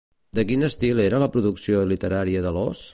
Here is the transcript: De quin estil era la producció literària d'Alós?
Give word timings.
De 0.37 0.45
quin 0.51 0.67
estil 0.69 1.03
era 1.05 1.21
la 1.25 1.29
producció 1.37 1.85
literària 1.93 2.47
d'Alós? 2.47 2.87